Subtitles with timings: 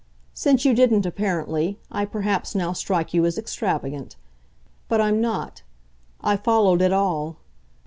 [0.33, 4.15] Since you didn't, apparently, I perhaps now strike you as extravagant.
[4.87, 5.61] But I'm not
[6.21, 7.37] I followed it all.